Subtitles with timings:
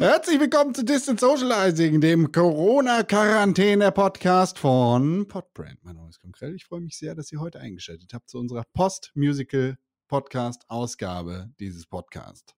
[0.00, 5.82] Herzlich willkommen zu Distant Socializing, dem Corona-Quarantäne-Podcast von Podbrand.
[5.82, 6.54] Mein Name ist Konkrell.
[6.54, 12.54] Ich freue mich sehr, dass ihr heute eingeschaltet habt zu unserer Post-Musical-Podcast-Ausgabe dieses Podcasts.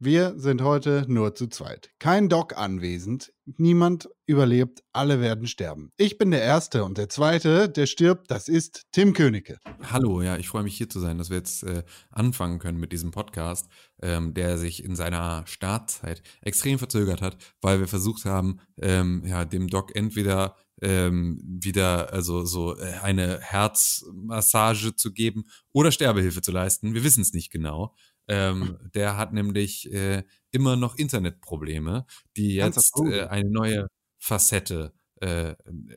[0.00, 1.90] Wir sind heute nur zu zweit.
[1.98, 3.32] Kein Doc anwesend.
[3.56, 4.84] Niemand überlebt.
[4.92, 5.90] Alle werden sterben.
[5.96, 9.58] Ich bin der Erste und der Zweite, der stirbt, das ist Tim Königke.
[9.90, 12.92] Hallo, ja, ich freue mich hier zu sein, dass wir jetzt äh, anfangen können mit
[12.92, 13.66] diesem Podcast,
[14.00, 19.44] ähm, der sich in seiner Startzeit extrem verzögert hat, weil wir versucht haben, ähm, ja,
[19.44, 26.52] dem Doc entweder ähm, wieder also so äh, eine Herzmassage zu geben oder Sterbehilfe zu
[26.52, 26.94] leisten.
[26.94, 27.96] Wir wissen es nicht genau.
[28.28, 33.88] Ähm, der hat nämlich äh, immer noch Internetprobleme, die jetzt äh, eine neue
[34.18, 35.54] Facette äh,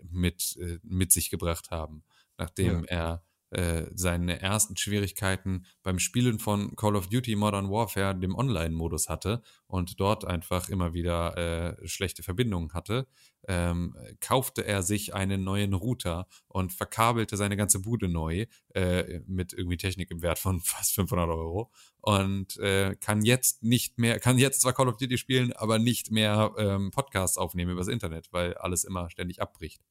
[0.09, 2.03] mit, äh, mit sich gebracht haben,
[2.37, 2.89] nachdem ja.
[2.89, 9.09] er äh, seine ersten Schwierigkeiten beim Spielen von Call of Duty Modern Warfare, dem Online-Modus
[9.09, 13.07] hatte und dort einfach immer wieder äh, schlechte Verbindungen hatte,
[13.47, 19.53] ähm, kaufte er sich einen neuen Router und verkabelte seine ganze Bude neu äh, mit
[19.53, 24.37] irgendwie Technik im Wert von fast 500 Euro und äh, kann jetzt nicht mehr, kann
[24.37, 28.53] jetzt zwar Call of Duty spielen, aber nicht mehr ähm, Podcasts aufnehmen übers Internet, weil
[28.55, 29.81] alles immer ständig abbricht.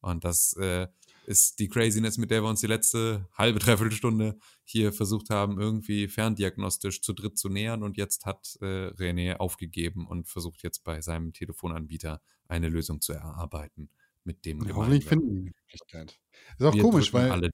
[0.00, 0.86] Und das äh,
[1.26, 5.60] ist die Craziness, mit der wir uns die letzte halbe, dreiviertel Stunde hier versucht haben,
[5.60, 7.82] irgendwie ferndiagnostisch zu dritt zu nähern.
[7.82, 13.12] Und jetzt hat äh, René aufgegeben und versucht jetzt bei seinem Telefonanbieter eine Lösung zu
[13.12, 13.90] erarbeiten.
[14.24, 16.18] Mit dem ja, Hoffentlich finden die Möglichkeit.
[16.58, 17.50] Ist auch wir komisch, weil.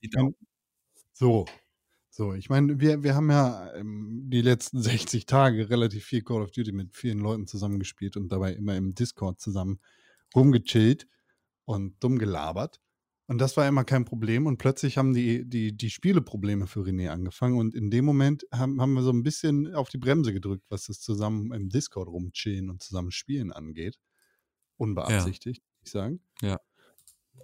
[1.12, 1.46] So,
[2.10, 6.42] so, ich meine, wir, wir haben ja ähm, die letzten 60 Tage relativ viel Call
[6.42, 9.80] of Duty mit vielen Leuten zusammengespielt und dabei immer im Discord zusammen
[10.32, 11.08] rumgechillt
[11.64, 12.80] und dumm gelabert.
[13.26, 14.46] Und das war immer kein Problem.
[14.46, 17.56] Und plötzlich haben die, die, die Spieleprobleme für René angefangen.
[17.56, 20.86] Und in dem Moment haben, haben wir so ein bisschen auf die Bremse gedrückt, was
[20.86, 23.98] das zusammen im Discord rumchillen und zusammen spielen angeht.
[24.76, 25.72] Unbeabsichtigt, ja.
[25.82, 26.20] ich sagen.
[26.42, 26.58] Ja.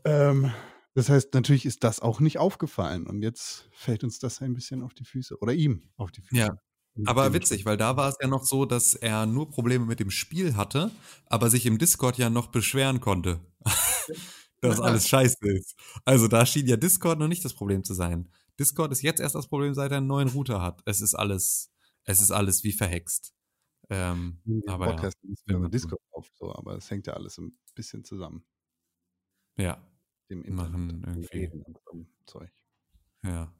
[0.04, 0.52] Ähm,
[0.94, 3.06] das heißt, natürlich ist das auch nicht aufgefallen.
[3.06, 5.38] Und jetzt fällt uns das ein bisschen auf die Füße.
[5.38, 6.42] Oder ihm auf die Füße.
[6.42, 6.58] Ja.
[7.06, 10.10] Aber witzig, weil da war es ja noch so, dass er nur Probleme mit dem
[10.10, 10.90] Spiel hatte,
[11.26, 13.40] aber sich im Discord ja noch beschweren konnte.
[14.60, 15.74] dass alles scheiße ist.
[16.04, 18.30] Also da schien ja Discord noch nicht das Problem zu sein.
[18.58, 20.82] Discord ist jetzt erst das Problem, seit er einen neuen Router hat.
[20.84, 21.72] Es ist alles,
[22.04, 23.34] es ist alles wie verhext.
[23.88, 27.58] Ähm, aber Podcast ja, ist über Discord auf, so, aber es hängt ja alles ein
[27.74, 28.44] bisschen zusammen.
[29.56, 29.82] Ja.
[30.30, 31.50] Dem machen irgendwie.
[32.26, 32.52] Zeug.
[33.24, 33.52] Ja.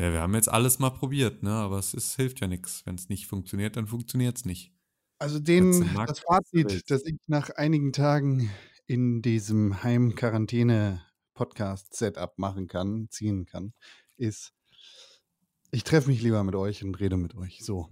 [0.00, 1.52] Ja, wir haben jetzt alles mal probiert, ne?
[1.52, 2.86] Aber es ist, hilft ja nichts.
[2.86, 4.72] Wenn es nicht funktioniert, dann funktioniert es nicht.
[5.18, 8.50] Also den, das Fazit, das ich nach einigen Tagen
[8.86, 13.74] in diesem Heim-Quarantäne-Podcast-Setup machen kann, ziehen kann,
[14.16, 14.54] ist,
[15.70, 17.62] ich treffe mich lieber mit euch und rede mit euch.
[17.62, 17.90] So.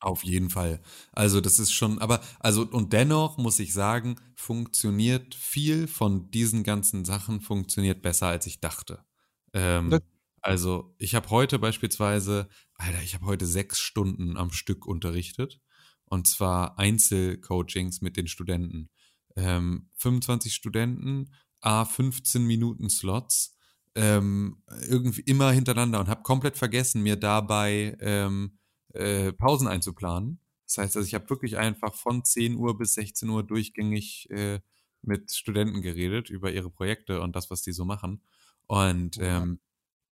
[0.00, 0.82] Auf jeden Fall.
[1.12, 6.64] Also das ist schon, aber also und dennoch muss ich sagen, funktioniert viel von diesen
[6.64, 9.04] ganzen Sachen funktioniert besser als ich dachte.
[9.52, 10.00] Ähm,
[10.46, 15.60] also ich habe heute beispielsweise, Alter, ich habe heute sechs Stunden am Stück unterrichtet
[16.04, 18.90] und zwar Einzelcoachings mit den Studenten
[19.36, 23.56] ähm, 25 Studenten, a 15 Minuten Slots,
[23.94, 28.58] ähm, irgendwie immer hintereinander und habe komplett vergessen, mir dabei ähm,
[28.92, 30.40] äh, Pausen einzuplanen.
[30.66, 34.60] Das heißt, also ich habe wirklich einfach von 10 Uhr bis 16 Uhr durchgängig äh,
[35.02, 38.22] mit Studenten geredet über ihre Projekte und das, was die so machen.
[38.66, 39.60] Und ähm,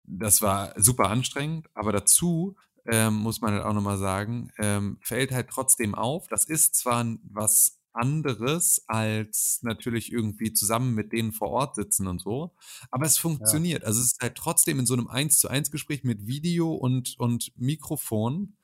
[0.04, 2.56] das war super anstrengend, aber dazu
[2.86, 7.06] ähm, muss man halt auch nochmal sagen, ähm, fällt halt trotzdem auf, das ist zwar
[7.22, 12.54] was anderes als natürlich irgendwie zusammen mit denen vor Ort sitzen und so.
[12.90, 13.82] Aber es funktioniert.
[13.82, 13.88] Ja.
[13.88, 17.18] Also es ist halt trotzdem in so einem 1 zu 1 Gespräch mit Video und,
[17.18, 18.56] und Mikrofon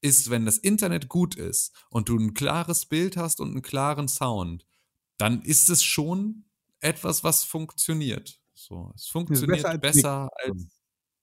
[0.00, 4.08] ist, wenn das Internet gut ist und du ein klares Bild hast und einen klaren
[4.08, 4.66] Sound,
[5.18, 6.46] dann ist es schon
[6.80, 8.40] etwas, was funktioniert.
[8.54, 10.79] So, es funktioniert besser, als, besser als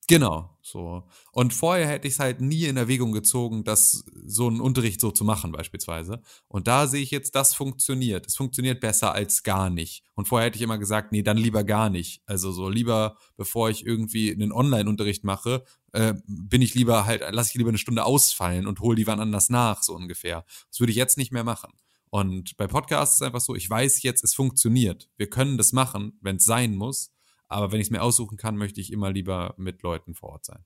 [0.09, 1.03] Genau, so.
[1.33, 5.11] Und vorher hätte ich es halt nie in Erwägung gezogen, das so einen Unterricht so
[5.11, 6.21] zu machen, beispielsweise.
[6.47, 8.25] Und da sehe ich jetzt, das funktioniert.
[8.25, 10.03] Es funktioniert besser als gar nicht.
[10.15, 12.21] Und vorher hätte ich immer gesagt, nee, dann lieber gar nicht.
[12.25, 17.49] Also so lieber, bevor ich irgendwie einen Online-Unterricht mache, äh, bin ich lieber halt, lasse
[17.49, 20.45] ich lieber eine Stunde ausfallen und hole die wann anders nach, so ungefähr.
[20.69, 21.73] Das würde ich jetzt nicht mehr machen.
[22.09, 25.09] Und bei Podcasts ist es einfach so, ich weiß jetzt, es funktioniert.
[25.17, 27.11] Wir können das machen, wenn es sein muss.
[27.47, 30.45] Aber wenn ich es mir aussuchen kann, möchte ich immer lieber mit Leuten vor Ort
[30.45, 30.65] sein.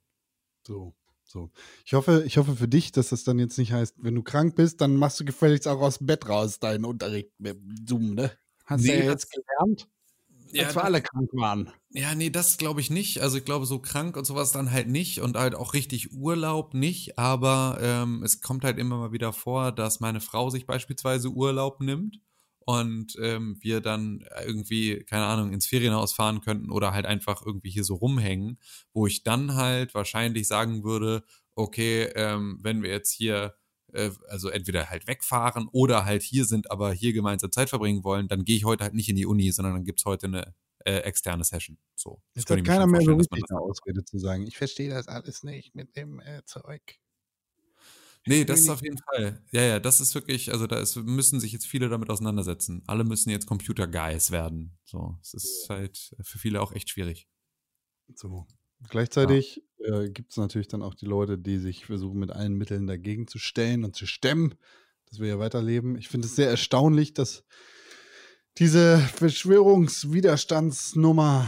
[0.66, 1.52] So, so.
[1.86, 4.56] Ich hoffe, ich hoffe für dich, dass das dann jetzt nicht heißt, wenn du krank
[4.56, 8.32] bist, dann machst du gefälligst auch aus dem Bett raus deinen Unterricht mit Zoom, ne?
[8.66, 9.90] Hast nee, du ja jetzt gelernt?
[10.54, 11.72] Ja, als wir alle krank waren.
[11.92, 13.22] Ja, nee, das glaube ich nicht.
[13.22, 16.74] Also ich glaube, so krank und sowas dann halt nicht und halt auch richtig Urlaub
[16.74, 17.18] nicht.
[17.18, 21.80] Aber ähm, es kommt halt immer mal wieder vor, dass meine Frau sich beispielsweise Urlaub
[21.80, 22.20] nimmt
[22.66, 27.70] und ähm, wir dann irgendwie, keine Ahnung, ins Ferienhaus fahren könnten oder halt einfach irgendwie
[27.70, 28.60] hier so rumhängen,
[28.94, 31.24] wo ich dann halt wahrscheinlich sagen würde,
[31.56, 33.56] okay, ähm, wenn wir jetzt hier
[33.94, 38.28] äh, also entweder halt wegfahren oder halt hier sind, aber hier gemeinsam Zeit verbringen wollen,
[38.28, 40.54] dann gehe ich heute halt nicht in die Uni, sondern dann gibt es heute eine
[40.86, 41.78] äh, externe Session.
[41.96, 42.22] So.
[42.34, 44.48] Es hat keiner mehr so richtig eine Ausrede zu sagen.
[44.48, 47.01] Ich verstehe das alles nicht mit dem äh, Zeug.
[48.26, 49.44] Nee, das ist auf jeden Fall.
[49.52, 52.84] Ja, ja, das ist wirklich, also da ist, müssen sich jetzt viele damit auseinandersetzen.
[52.86, 54.78] Alle müssen jetzt Computer-Guys werden.
[54.84, 57.28] So, es ist halt für viele auch echt schwierig.
[58.16, 58.46] So.
[58.90, 60.02] Gleichzeitig ja.
[60.02, 63.28] äh, gibt es natürlich dann auch die Leute, die sich versuchen, mit allen Mitteln dagegen
[63.28, 64.56] zu stellen und zu stemmen,
[65.06, 65.98] dass wir hier weiterleben.
[65.98, 67.44] Ich finde es sehr erstaunlich, dass
[68.58, 71.48] diese Verschwörungswiderstandsnummer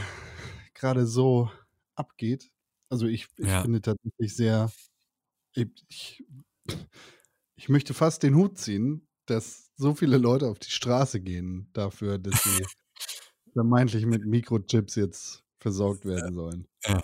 [0.73, 1.51] gerade so
[1.95, 2.49] abgeht.
[2.89, 3.61] Also ich, ich ja.
[3.61, 4.71] finde tatsächlich sehr,
[5.53, 6.25] ich, ich
[7.67, 12.43] möchte fast den Hut ziehen, dass so viele Leute auf die Straße gehen dafür, dass
[12.43, 12.63] sie
[13.53, 16.67] vermeintlich mit Mikrochips jetzt versorgt werden sollen.
[16.85, 17.01] Ja.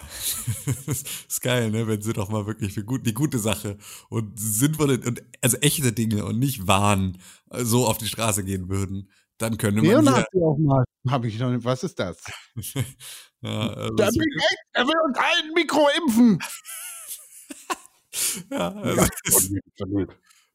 [0.87, 1.87] ist geil, ne?
[1.87, 3.77] Wenn sie doch mal wirklich für gut, die gute Sache
[4.09, 7.17] und sinnvolle und also echte Dinge und nicht Wahn
[7.51, 9.85] äh, so auf die Straße gehen würden, dann können man.
[9.85, 10.83] Neonazi auch mal.
[11.07, 11.63] Hab ich noch nicht.
[11.63, 12.21] Was ist das?
[13.41, 14.09] ja, also Der
[14.73, 16.39] er will uns allen Mikro impfen.
[18.51, 19.07] ja, also,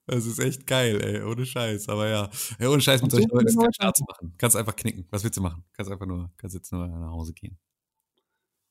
[0.07, 1.89] das ist echt geil, ey, ohne Scheiß.
[1.89, 4.35] Aber ja, ey, ohne Scheiß mit solchen Leuten ist kein zu machen.
[4.37, 5.07] Kannst einfach knicken.
[5.11, 5.65] Was willst du machen?
[5.73, 7.59] Kannst einfach nur, kannst jetzt nur nach Hause gehen.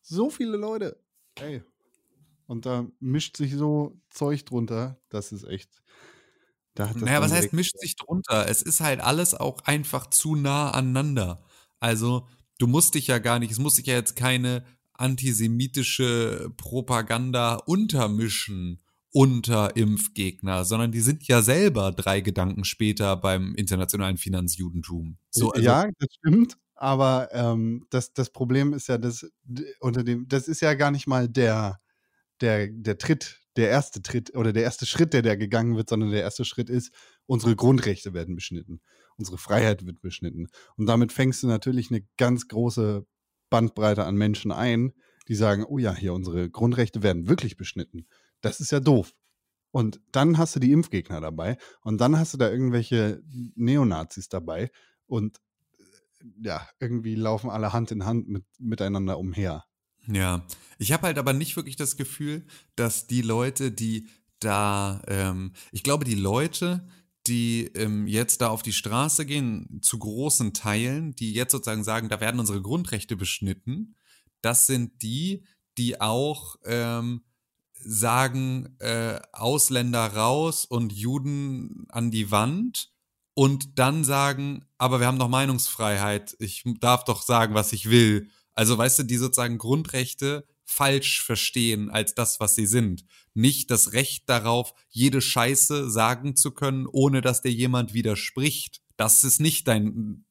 [0.01, 1.01] So viele Leute.
[1.35, 1.63] Ey.
[2.45, 4.99] Und da mischt sich so Zeug drunter.
[5.09, 5.81] Das ist echt.
[6.75, 8.47] Da hat das naja, was heißt mischt sich drunter?
[8.49, 11.43] Es ist halt alles auch einfach zu nah aneinander.
[11.79, 12.27] Also,
[12.59, 18.79] du musst dich ja gar nicht, es muss sich ja jetzt keine antisemitische Propaganda untermischen
[19.11, 25.17] unter Impfgegner, sondern die sind ja selber drei Gedanken später beim internationalen Finanzjudentum.
[25.29, 26.57] So, also, ja, das stimmt.
[26.75, 29.31] Aber ähm, das, das Problem ist ja, dass
[29.79, 31.79] unter dem, das ist ja gar nicht mal der,
[32.41, 36.09] der, der Tritt, der erste Tritt oder der erste Schritt, der da gegangen wird, sondern
[36.09, 36.91] der erste Schritt ist,
[37.27, 38.81] unsere Grundrechte werden beschnitten.
[39.15, 40.47] Unsere Freiheit wird beschnitten.
[40.75, 43.05] Und damit fängst du natürlich eine ganz große
[43.53, 44.93] Bandbreite an Menschen ein,
[45.27, 48.07] die sagen, oh ja, hier unsere Grundrechte werden wirklich beschnitten.
[48.41, 49.13] Das ist ja doof.
[49.69, 53.21] Und dann hast du die Impfgegner dabei und dann hast du da irgendwelche
[53.53, 54.71] Neonazis dabei
[55.05, 55.39] und
[56.41, 59.65] ja, irgendwie laufen alle Hand in Hand mit, miteinander umher.
[60.07, 60.47] Ja,
[60.79, 64.07] ich habe halt aber nicht wirklich das Gefühl, dass die Leute, die
[64.39, 66.87] da, ähm, ich glaube, die Leute,
[67.27, 72.09] die ähm, jetzt da auf die Straße gehen, zu großen Teilen, die jetzt sozusagen sagen,
[72.09, 73.95] da werden unsere Grundrechte beschnitten,
[74.41, 75.45] das sind die,
[75.77, 77.23] die auch ähm,
[77.73, 82.91] sagen, äh, Ausländer raus und Juden an die Wand
[83.33, 88.29] und dann sagen, aber wir haben doch Meinungsfreiheit, ich darf doch sagen, was ich will.
[88.53, 93.05] Also weißt du, die sozusagen Grundrechte falsch verstehen als das, was sie sind.
[93.33, 98.81] Nicht das Recht darauf, jede Scheiße sagen zu können, ohne dass dir jemand widerspricht.
[98.97, 100.25] Das ist nicht dein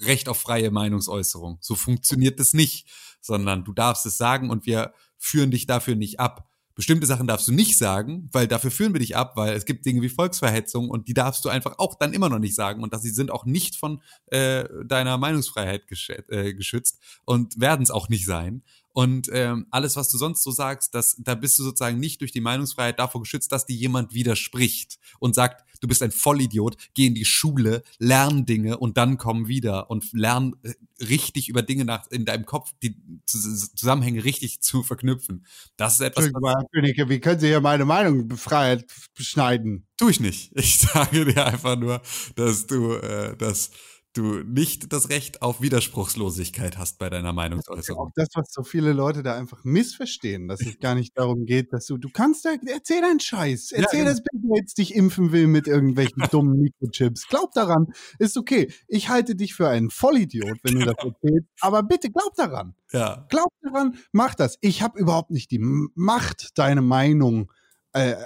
[0.00, 1.58] Recht auf freie Meinungsäußerung.
[1.60, 2.88] So funktioniert es nicht,
[3.20, 6.48] sondern du darfst es sagen und wir führen dich dafür nicht ab.
[6.74, 9.84] Bestimmte Sachen darfst du nicht sagen, weil dafür führen wir dich ab, weil es gibt
[9.84, 12.94] Dinge wie Volksverhetzung und die darfst du einfach auch dann immer noch nicht sagen und
[12.94, 15.84] dass sie sind auch nicht von äh, deiner Meinungsfreiheit
[16.28, 18.62] äh, geschützt und werden es auch nicht sein.
[18.92, 22.32] Und ähm, alles, was du sonst so sagst, das, da bist du sozusagen nicht durch
[22.32, 27.06] die Meinungsfreiheit davor geschützt, dass dir jemand widerspricht und sagt, du bist ein Vollidiot, geh
[27.06, 31.84] in die Schule, lern Dinge und dann komm wieder und lern äh, richtig über Dinge
[31.84, 32.96] nach in deinem Kopf die
[33.26, 35.44] Zusammenhänge richtig zu verknüpfen.
[35.76, 36.26] Das ist etwas.
[36.26, 39.86] Herr Königke, wie können Sie hier meine Meinungsfreiheit beschneiden?
[39.96, 40.52] Tu ich nicht.
[40.54, 42.00] Ich sage dir einfach nur,
[42.36, 43.70] dass du äh, das
[44.12, 48.12] du nicht das Recht auf Widerspruchslosigkeit hast bei deiner Meinungsäußerung.
[48.14, 51.16] Das ist auch das, was so viele Leute da einfach missverstehen, dass es gar nicht
[51.16, 54.10] darum geht, dass du, du kannst da, erzähl deinen Scheiß, erzähl, ja, genau.
[54.10, 57.28] dass Bill Gates dich impfen will mit irgendwelchen dummen Mikrochips.
[57.28, 57.86] Glaub daran,
[58.18, 58.72] ist okay.
[58.88, 60.92] Ich halte dich für einen Vollidiot, wenn genau.
[60.92, 62.74] du das erzählst, aber bitte glaub daran.
[62.92, 63.26] Ja.
[63.30, 64.58] Glaub daran, mach das.
[64.60, 67.50] Ich habe überhaupt nicht die Macht, deine Meinung
[67.92, 68.16] äh,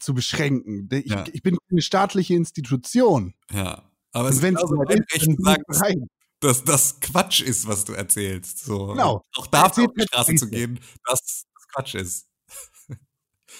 [0.00, 0.88] zu beschränken.
[0.92, 1.24] Ich, ja.
[1.32, 3.34] ich bin eine staatliche Institution.
[3.50, 3.91] Ja.
[4.12, 6.08] Aber es wenn ist also mein Recht zu sagen,
[6.40, 8.64] dass das Quatsch ist, was du erzählst.
[8.64, 8.88] So.
[8.88, 9.24] Genau.
[9.36, 12.26] Auch dafür auf die Straße zu gehen, dass das Quatsch ist.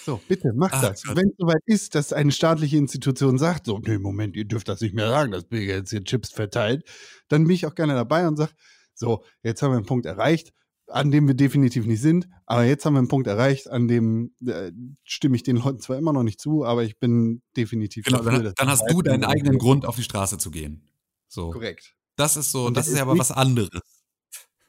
[0.05, 1.03] So, bitte, mach ah, das.
[1.07, 4.81] Wenn es soweit ist, dass eine staatliche Institution sagt, so, nee, Moment, ihr dürft das
[4.81, 6.83] nicht mehr sagen, dass Bill jetzt hier Chips verteilt,
[7.29, 8.51] dann bin ich auch gerne dabei und sage,
[8.95, 10.53] So, jetzt haben wir einen Punkt erreicht,
[10.87, 14.33] an dem wir definitiv nicht sind, aber jetzt haben wir einen Punkt erreicht, an dem
[14.45, 14.71] äh,
[15.03, 18.43] stimme ich den Leuten zwar immer noch nicht zu, aber ich bin definitiv genau, dafür,
[18.43, 20.87] dann, dann hast du deinen eigenen Grund, auf die Straße zu gehen.
[21.27, 21.51] So.
[21.51, 21.95] Korrekt.
[22.15, 23.81] Das ist so, und das, ist ja aber was anderes.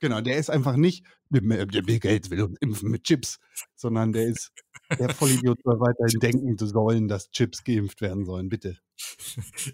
[0.00, 3.38] Genau, der ist einfach nicht, der Bill Gates will uns impfen mit Chips,
[3.74, 4.52] sondern der ist,
[4.98, 8.78] der Vollidiot soll weiterhin denken zu sollen, dass Chips geimpft werden sollen, bitte.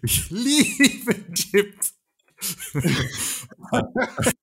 [0.03, 1.95] Ich liebe Chips.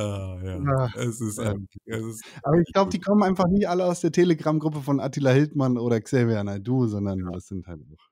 [0.00, 0.88] ah, ja.
[0.96, 1.54] Es ist, ja.
[1.86, 5.30] Es ist Aber ich glaube, die kommen einfach nicht alle aus der Telegram-Gruppe von Attila
[5.30, 7.30] Hildmann oder Xavier Naidu, sondern ja.
[7.32, 8.10] das sind halt auch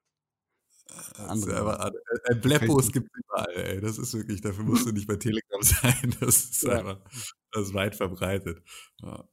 [1.18, 1.56] andere.
[1.56, 1.92] Aber,
[2.24, 3.80] äh, Bleppos gibt es überall, ey.
[3.80, 6.14] Das ist wirklich, dafür musst du nicht bei Telegram sein.
[6.20, 6.78] Das ist ja.
[6.78, 6.98] einfach,
[7.52, 8.62] das ist weit verbreitet.
[9.02, 9.24] Ja.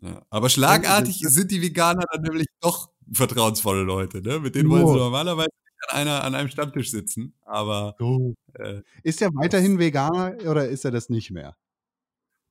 [0.00, 0.22] Ja.
[0.28, 4.38] Aber schlagartig sind die Veganer dann nämlich doch vertrauensvolle Leute, ne?
[4.40, 5.48] Mit denen wollen sie normalerweise
[5.88, 7.34] an, einer, an einem Stammtisch sitzen.
[7.42, 8.34] Aber so.
[8.54, 11.56] äh, ist er weiterhin Veganer oder ist er das nicht mehr?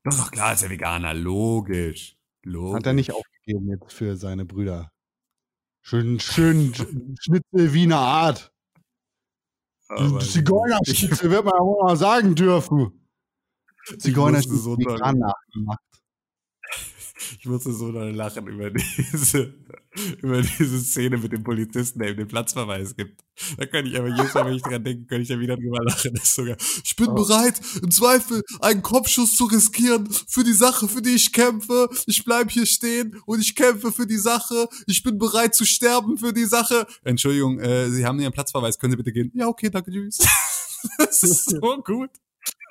[0.04, 2.18] Doch, doch klar ist er Veganer, logisch.
[2.44, 2.78] logisch.
[2.78, 4.92] Hat er nicht aufgegeben jetzt für seine Brüder?
[5.82, 6.74] Schön, schön
[7.20, 8.52] Schnitzel Wiener Art.
[9.90, 13.08] Zigeunerschnitzel wird man auch mal sagen dürfen.
[13.98, 15.80] Zigeunerschnitzel so vegan nachgemacht.
[17.40, 19.54] Ich musste so doll lachen über diese,
[20.22, 23.24] über diese Szene mit dem Polizisten, der ihm den Platzverweis gibt.
[23.58, 25.84] Da kann ich aber jedes Mal, wenn ich dran denke, kann ich ja wieder drüber
[25.84, 26.14] lachen.
[26.14, 27.16] Das ist sogar, ich bin oh.
[27.16, 31.90] bereit, im Zweifel einen Kopfschuss zu riskieren für die Sache, für die ich kämpfe.
[32.08, 34.68] Ich bleib hier stehen und ich kämpfe für die Sache.
[34.88, 36.88] Ich bin bereit zu sterben für die Sache.
[37.04, 38.80] Entschuldigung, äh, Sie haben Ihren Platzverweis.
[38.80, 39.32] Können Sie bitte gehen?
[39.36, 40.18] Ja, okay, danke, tschüss.
[40.98, 42.10] das ist so gut.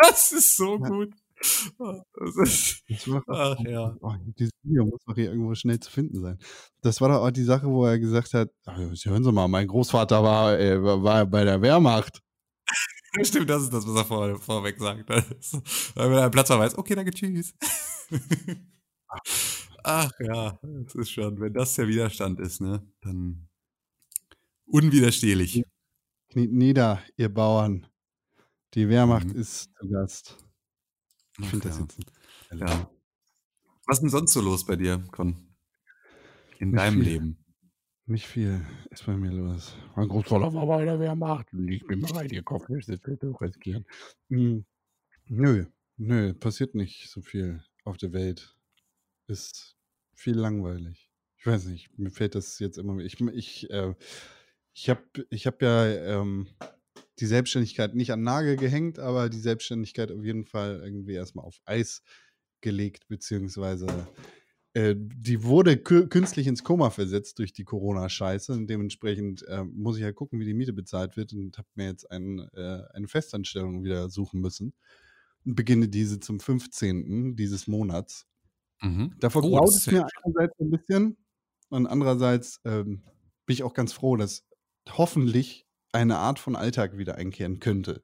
[0.01, 1.13] Das ist so gut.
[1.43, 2.85] Das ist,
[3.27, 3.97] ach, ja.
[4.01, 6.39] Oh, dieses Video muss doch hier irgendwo schnell zu finden sein.
[6.83, 9.67] Das war doch auch die Sache, wo er gesagt hat, ach, hören Sie mal, mein
[9.67, 12.21] Großvater war, äh, war bei der Wehrmacht.
[13.23, 15.09] Stimmt, das ist das, was er vor, vorweg sagt.
[15.09, 17.55] Wenn er Platz weiß, okay, danke, tschüss.
[19.85, 23.49] Ach ja, das ist schon, wenn das der Widerstand ist, ne, dann
[24.65, 25.65] unwiderstehlich.
[26.31, 27.87] Kniet nieder, ihr Bauern.
[28.75, 29.41] Die Wehrmacht mhm.
[29.41, 30.37] ist zu Gast.
[31.39, 31.99] Ich finde das jetzt.
[32.53, 32.91] Ja.
[33.87, 35.55] Was ist denn sonst so los bei dir, Con?
[36.59, 37.13] In Nicht deinem viel.
[37.13, 37.45] Leben?
[38.07, 39.75] Nicht viel ist bei mir los.
[39.97, 43.87] Mein Großvater war bei der Wehrmacht und ich bin bereit, ihr Kopfnüsse zu riskieren.
[44.29, 44.65] Hm.
[45.27, 48.57] Nö, nö, passiert nicht so viel auf der Welt.
[49.29, 49.77] Ist
[50.15, 51.11] viel langweilig.
[51.39, 52.99] Ich weiß nicht, mir fällt das jetzt immer.
[52.99, 53.95] Ich, ich, äh,
[54.75, 56.49] ich habe ich hab ja ähm,
[57.23, 61.61] die Selbstständigkeit nicht an Nagel gehängt, aber die Selbstständigkeit auf jeden Fall irgendwie erstmal auf
[61.65, 62.03] Eis
[62.61, 64.09] gelegt, beziehungsweise
[64.75, 70.01] äh, die wurde künstlich ins Koma versetzt durch die Corona-Scheiße und dementsprechend äh, muss ich
[70.01, 73.07] ja halt gucken, wie die Miete bezahlt wird und habe mir jetzt ein, äh, eine
[73.07, 74.73] Festanstellung wieder suchen müssen
[75.45, 77.37] und beginne diese zum 15.
[77.37, 78.27] dieses Monats.
[78.81, 79.15] Mhm.
[79.21, 81.17] Davor oh, graut es mir einerseits ein bisschen
[81.69, 83.05] und andererseits ähm,
[83.47, 84.45] bin ich auch ganz froh, dass
[84.91, 88.03] hoffentlich eine Art von Alltag wieder einkehren könnte.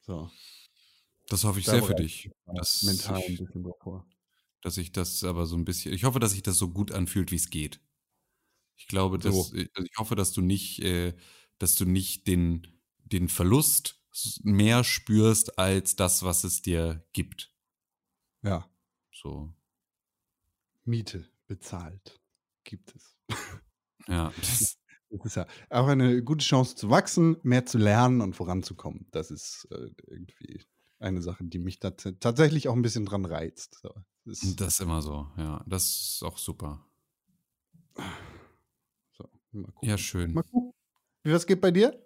[0.00, 0.30] So.
[1.28, 2.30] Das hoffe ich da sehr für dich.
[2.46, 4.06] Das mental ein bisschen davor.
[4.62, 7.30] Dass ich das aber so ein bisschen, ich hoffe, dass sich das so gut anfühlt,
[7.30, 7.80] wie es geht.
[8.76, 9.40] Ich glaube, dass, so.
[9.40, 11.14] also ich hoffe, dass du nicht, äh,
[11.58, 12.66] dass du nicht den,
[13.04, 14.00] den Verlust
[14.42, 17.52] mehr spürst als das, was es dir gibt.
[18.42, 18.68] Ja.
[19.12, 19.52] So.
[20.84, 22.20] Miete bezahlt
[22.64, 23.16] gibt es.
[24.06, 24.78] Ja, das,
[25.10, 29.06] das ist ja auch eine gute Chance zu wachsen, mehr zu lernen und voranzukommen.
[29.10, 30.64] Das ist äh, irgendwie
[30.98, 33.78] eine Sache, die mich da tatsächlich auch ein bisschen dran reizt.
[33.82, 35.64] So, das, ist, das ist immer so, ja.
[35.66, 36.84] Das ist auch super.
[39.16, 39.88] So, mal gucken.
[39.88, 40.32] Ja, schön.
[40.32, 40.72] Mal gucken.
[41.22, 42.04] Wie was geht bei dir?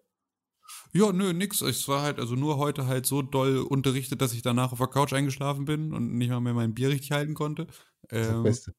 [0.92, 1.60] Ja, nö, nix.
[1.60, 4.86] Es war halt, also nur heute halt so doll unterrichtet, dass ich danach auf der
[4.86, 7.66] Couch eingeschlafen bin und nicht mal mehr mein Bier richtig halten konnte.
[8.08, 8.74] Das ist das ähm, Beste.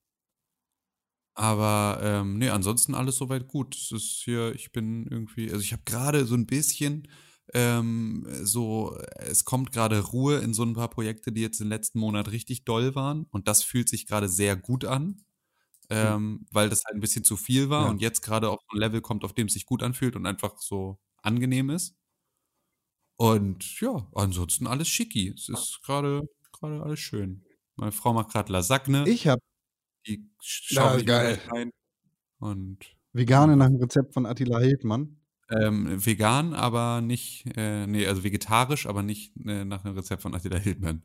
[1.35, 3.75] Aber ähm, nee, ansonsten alles soweit gut.
[3.75, 7.07] Es ist hier, ich bin irgendwie, also ich habe gerade so ein bisschen
[7.53, 11.99] ähm, so, es kommt gerade Ruhe in so ein paar Projekte, die jetzt im letzten
[11.99, 13.25] Monat richtig doll waren.
[13.31, 15.23] Und das fühlt sich gerade sehr gut an,
[15.89, 16.45] ähm, mhm.
[16.51, 17.89] weil das halt ein bisschen zu viel war ja.
[17.89, 20.57] und jetzt gerade auf ein Level kommt, auf dem es sich gut anfühlt und einfach
[20.59, 21.95] so angenehm ist.
[23.17, 25.33] Und ja, ansonsten alles schicki.
[25.35, 27.43] Es ist gerade gerade alles schön.
[27.75, 29.07] Meine Frau macht gerade Lasagne.
[29.07, 29.41] Ich habe
[30.07, 31.39] die schaue ich geil.
[31.51, 31.71] rein.
[32.39, 32.79] Und,
[33.13, 35.17] Vegane nach dem Rezept von Attila Hildmann.
[35.49, 40.33] Ähm, vegan, aber nicht, äh, nee, also vegetarisch, aber nicht äh, nach dem Rezept von
[40.33, 41.03] Attila Hildmann.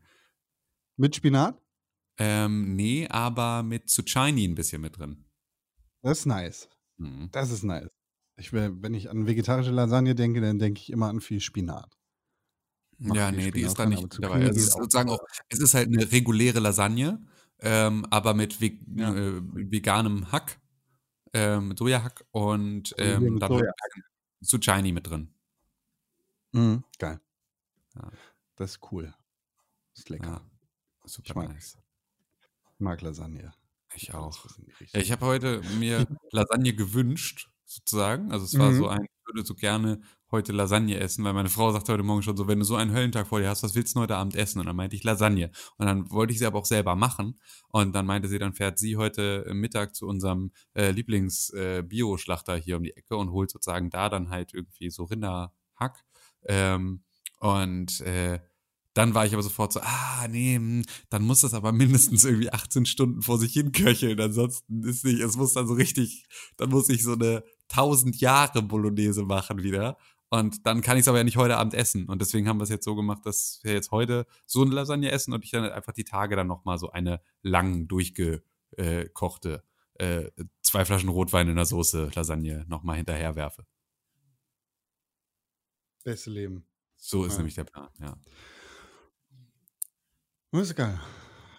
[0.96, 1.60] Mit Spinat?
[2.18, 5.24] Ähm, nee, aber mit Zucchini ein bisschen mit drin.
[6.02, 6.68] Das ist nice.
[6.96, 7.28] Mhm.
[7.30, 7.88] Das ist nice.
[8.36, 11.96] Ich, wenn ich an vegetarische Lasagne denke, dann denke ich immer an viel Spinat.
[12.98, 14.46] Ja, nee, die ist da nicht dabei.
[14.46, 17.20] Also es ist sozusagen auch, es ist halt eine reguläre Lasagne,
[17.60, 19.14] ähm, aber mit ve ja.
[19.14, 20.60] äh, veganem Hack,
[21.32, 23.72] ähm, mit Sojahack und ähm, dann Soja.
[24.42, 25.34] Zucchini mit drin.
[26.52, 27.20] Mhm, geil.
[27.94, 28.10] Ja.
[28.56, 29.14] Das ist cool.
[29.92, 30.26] Das ist lecker.
[30.26, 30.40] Ja,
[31.04, 31.78] super ich mag, nice.
[32.78, 33.52] mag Lasagne.
[33.94, 34.46] Ich auch.
[34.92, 38.32] Ich habe heute mir Lasagne gewünscht, sozusagen.
[38.32, 38.76] Also es war mhm.
[38.76, 42.22] so ein, ich würde so gerne heute Lasagne essen, weil meine Frau sagte heute Morgen
[42.22, 44.36] schon so, wenn du so einen Höllentag vor dir hast, was willst du heute Abend
[44.36, 44.58] essen?
[44.58, 45.50] Und dann meinte ich Lasagne.
[45.78, 47.40] Und dann wollte ich sie aber auch selber machen.
[47.68, 52.76] Und dann meinte sie, dann fährt sie heute Mittag zu unserem äh, Lieblings-Bio-Schlachter äh, hier
[52.76, 56.04] um die Ecke und holt sozusagen da dann halt irgendwie so Rinderhack.
[56.46, 57.04] Ähm,
[57.40, 58.40] und äh,
[58.94, 62.50] dann war ich aber sofort so, ah, nee, hm, dann muss das aber mindestens irgendwie
[62.52, 64.20] 18 Stunden vor sich hin köcheln.
[64.20, 66.26] Ansonsten ist nicht, es muss dann so richtig,
[66.56, 69.96] dann muss ich so eine 1000 Jahre Bolognese machen wieder.
[70.30, 72.06] Und dann kann ich es aber ja nicht heute Abend essen.
[72.06, 75.10] Und deswegen haben wir es jetzt so gemacht, dass wir jetzt heute so eine Lasagne
[75.10, 79.62] essen und ich dann einfach die Tage dann nochmal so eine lang durchgekochte
[79.94, 80.30] äh,
[80.62, 83.66] zwei Flaschen Rotwein in der Soße Lasagne nochmal hinterher werfe.
[86.04, 86.66] Beste Leben.
[86.96, 87.38] So ist ja.
[87.38, 88.16] nämlich der Plan, ja.
[90.52, 91.00] Ist geil.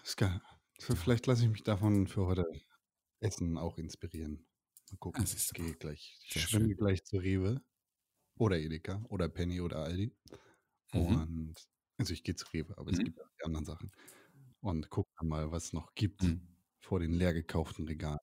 [0.02, 0.40] Ist geil.
[0.78, 2.46] Vielleicht lasse ich mich davon für heute
[3.20, 4.46] Essen auch inspirieren.
[4.90, 5.24] Mal gucken.
[5.24, 6.18] Ich gehe gleich.
[6.24, 7.62] Ich schwimme gleich zu Rewe
[8.36, 10.12] oder Edeka oder Penny oder Aldi.
[10.92, 11.06] Mhm.
[11.06, 11.54] Und
[11.98, 12.98] also ich gehe zu Rewe, aber mhm.
[12.98, 13.92] es gibt auch die anderen Sachen.
[14.60, 16.40] Und gucke dann mal, was es noch gibt mhm.
[16.80, 18.18] vor den leer gekauften Regalen.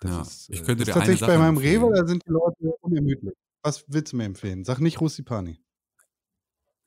[0.00, 1.82] Das ja, ist, ich äh, könnte dir tatsächlich bei meinem empfehlen.
[1.82, 3.34] Rewe, da sind die Leute unermüdlich.
[3.62, 4.64] Was willst du mir empfehlen?
[4.64, 5.58] Sag nicht Russipani.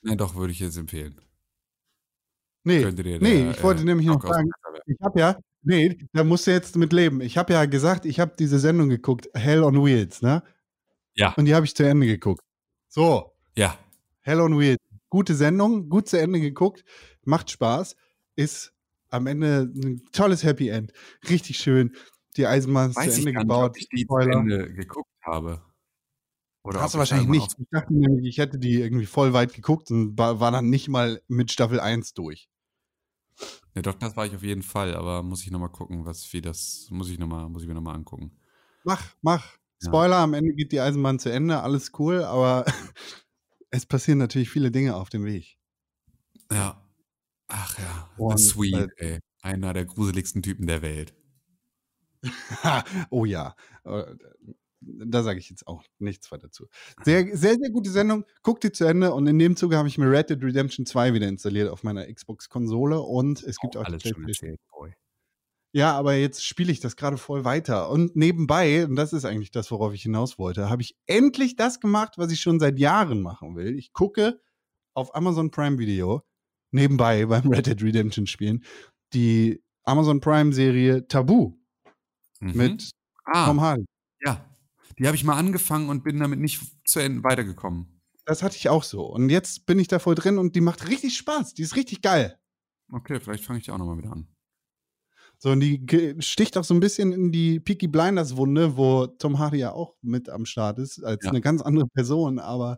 [0.01, 1.19] Nein, doch, würde ich jetzt empfehlen.
[2.63, 4.51] Nee, der, nee, ich wollte äh, nämlich noch sagen,
[4.86, 7.22] ich habe ja, nee, da musst du jetzt mit leben.
[7.22, 10.44] Ich habe ja gesagt, ich habe diese Sendung geguckt, Hell on Wheels, ne?
[11.16, 11.34] Ja.
[11.34, 12.44] Und die habe ich zu Ende geguckt.
[12.88, 13.34] So.
[13.56, 13.78] Ja.
[14.22, 14.80] Hell on Wheels.
[15.10, 16.86] Gute Sendung, gut zu Ende geguckt,
[17.24, 17.96] macht Spaß,
[18.36, 18.74] ist
[19.10, 20.94] am Ende ein tolles Happy End.
[21.30, 21.96] Richtig schön.
[22.38, 23.75] Die Eisenbahn ist Weiß zu Ende gebaut.
[23.75, 25.63] Nicht, ob ich die zu Ende geguckt habe.
[26.63, 27.56] Oder Hast du wahrscheinlich nicht.
[27.58, 30.89] Ich dachte nämlich, ich hätte die irgendwie voll weit geguckt und war, war dann nicht
[30.89, 32.48] mal mit Staffel 1 durch.
[33.75, 36.41] Ne, doch, das war ich auf jeden Fall, aber muss ich nochmal gucken, was wie
[36.41, 38.32] das, muss ich nochmal, muss ich mir nochmal angucken.
[38.84, 39.58] Mach, mach.
[39.82, 40.23] Spoiler, ja.
[40.23, 42.65] am Ende geht die Eisenbahn zu Ende, alles cool, aber
[43.69, 45.58] es passieren natürlich viele Dinge auf dem Weg.
[46.52, 46.86] Ja.
[47.47, 49.19] Ach ja, Und, Sweet, äh, ey.
[49.41, 51.13] Einer der gruseligsten Typen der Welt.
[53.10, 53.56] oh ja.
[54.82, 56.68] Da sage ich jetzt auch nichts weiter zu.
[57.04, 58.26] Sehr, sehr, sehr gute Sendung.
[58.44, 61.13] Guckt die zu Ende und in dem Zuge habe ich mir Red Dead Redemption 2
[61.13, 64.94] wieder installiert auf meiner Xbox-Konsole und es gibt auch, auch alles schon erzählt, boy.
[65.72, 67.92] Ja, aber jetzt spiele ich das gerade voll weiter.
[67.92, 71.80] Und nebenbei, und das ist eigentlich das, worauf ich hinaus wollte, habe ich endlich das
[71.80, 73.78] gemacht, was ich schon seit Jahren machen will.
[73.78, 74.42] Ich gucke
[74.96, 76.24] auf Amazon Prime Video
[76.72, 78.63] nebenbei beim Red Dead Redemption Spielen
[79.13, 81.54] die Amazon Prime Serie Tabu
[82.39, 82.56] mhm.
[82.56, 82.92] mit
[83.26, 83.86] ah, Tom Hardy.
[84.22, 84.49] Ja,
[85.00, 88.02] die habe ich mal angefangen und bin damit nicht zu Ende weitergekommen.
[88.26, 89.06] Das hatte ich auch so.
[89.06, 91.56] Und jetzt bin ich da voll drin und die macht richtig Spaß.
[91.56, 92.38] Die ist richtig geil.
[92.92, 94.28] Okay, vielleicht fange ich die auch nochmal wieder an.
[95.38, 99.40] So, und die sticht auch so ein bisschen in die Peaky Blinders Wunde, wo Tom
[99.40, 101.32] Hardy ja auch mit am Start ist, als ja.
[101.32, 102.78] eine ganz andere Person, aber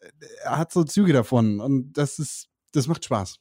[0.00, 0.10] äh,
[0.44, 3.40] er hat so Züge davon und das ist, das macht Spaß.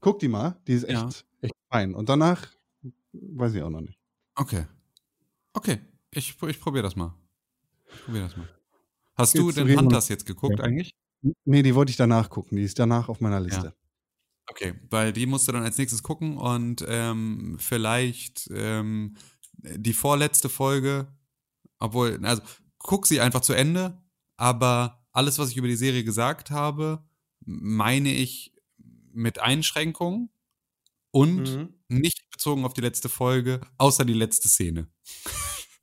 [0.00, 1.10] Guck die mal, die ist echt, ja.
[1.40, 1.94] echt fein.
[1.94, 2.46] Und danach
[3.12, 3.98] weiß ich auch noch nicht.
[4.34, 4.66] Okay.
[5.54, 7.14] Okay, ich, ich probiere das mal.
[8.04, 8.48] Probier das mal.
[9.14, 10.64] Hast jetzt du den Hunters jetzt geguckt ja.
[10.64, 10.94] eigentlich?
[11.44, 12.56] Nee, die wollte ich danach gucken.
[12.56, 13.66] Die ist danach auf meiner Liste.
[13.66, 13.74] Ja.
[14.48, 19.16] Okay, weil die musst du dann als nächstes gucken und ähm, vielleicht ähm,
[19.54, 21.06] die vorletzte Folge,
[21.78, 22.42] obwohl, also
[22.78, 24.02] guck sie einfach zu Ende,
[24.36, 27.04] aber alles, was ich über die Serie gesagt habe,
[27.44, 28.54] meine ich
[29.12, 30.30] mit Einschränkungen
[31.12, 31.74] und mhm.
[31.88, 34.90] nicht bezogen auf die letzte Folge, außer die letzte Szene.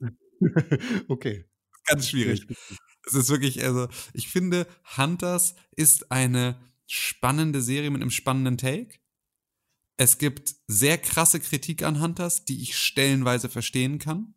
[1.08, 1.49] okay.
[1.90, 2.46] Ganz schwierig.
[3.06, 9.00] Es ist wirklich, also, ich finde, Hunters ist eine spannende Serie mit einem spannenden Take.
[9.98, 14.34] Es gibt sehr krasse Kritik an Hunters, die ich stellenweise verstehen kann.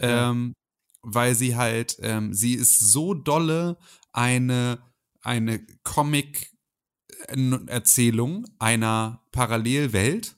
[0.00, 0.30] Ja.
[0.30, 0.54] Ähm,
[1.02, 3.76] weil sie halt, ähm, sie ist so dolle
[4.12, 4.80] eine,
[5.20, 10.36] eine Comic-Erzählung einer Parallelwelt,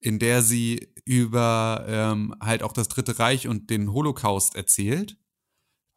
[0.00, 5.19] in der sie über ähm, halt auch das Dritte Reich und den Holocaust erzählt,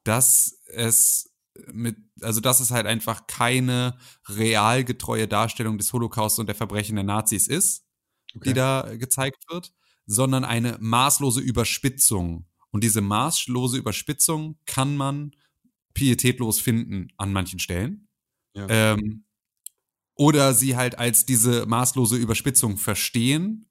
[0.03, 1.33] dass es
[1.71, 7.05] mit, also dass es halt einfach keine realgetreue Darstellung des Holocaust und der Verbrechen der
[7.05, 7.85] Nazis ist,
[8.35, 8.49] okay.
[8.49, 9.73] die da gezeigt wird,
[10.05, 12.47] sondern eine maßlose Überspitzung.
[12.71, 15.35] Und diese maßlose Überspitzung kann man
[15.93, 18.07] pietätlos finden an manchen Stellen.
[18.55, 18.67] Ja.
[18.69, 19.25] Ähm,
[20.15, 23.69] oder sie halt als diese maßlose Überspitzung verstehen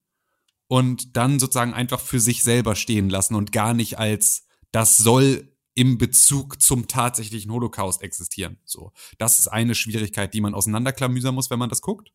[0.68, 5.51] und dann sozusagen einfach für sich selber stehen lassen und gar nicht als das soll
[5.74, 8.58] im Bezug zum tatsächlichen Holocaust existieren.
[8.64, 12.12] So, das ist eine Schwierigkeit, die man auseinanderklamüsern muss, wenn man das guckt.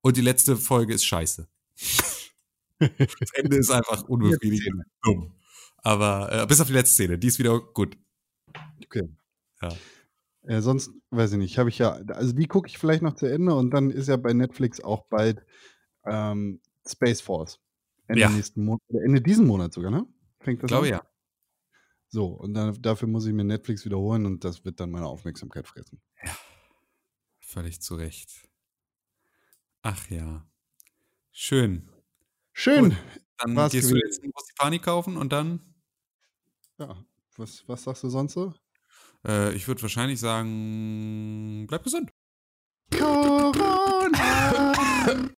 [0.00, 1.48] Und die letzte Folge ist scheiße.
[2.78, 4.84] das Ende ist einfach unbefriedigend.
[5.02, 5.34] Dumm.
[5.78, 7.96] Aber äh, bis auf die letzte Szene, die ist wieder gut.
[8.84, 9.08] Okay.
[9.62, 9.72] Ja.
[10.42, 13.26] Äh, sonst, weiß ich nicht, habe ich ja, also die gucke ich vielleicht noch zu
[13.26, 15.44] Ende und dann ist ja bei Netflix auch bald
[16.04, 17.60] ähm, Space Force.
[18.06, 18.28] Ende ja.
[18.28, 20.06] nächsten Monat, Ende diesen Monat sogar, ne?
[20.40, 20.92] Fängt das Glaube an?
[20.92, 21.13] ja.
[22.14, 25.66] So, und dann, dafür muss ich mir Netflix wiederholen und das wird dann meine Aufmerksamkeit
[25.66, 26.00] fressen.
[26.24, 26.30] Ja.
[27.40, 28.48] Völlig zu Recht.
[29.82, 30.46] Ach ja.
[31.32, 31.90] Schön.
[32.52, 32.90] Schön.
[32.90, 32.98] Gut,
[33.38, 34.00] dann War's gehst gewesen.
[34.00, 35.58] du jetzt in Panik kaufen und dann.
[36.78, 38.54] Ja, was, was sagst du sonst so?
[39.26, 42.12] Äh, ich würde wahrscheinlich sagen, bleib gesund.
[42.96, 44.72] Corona!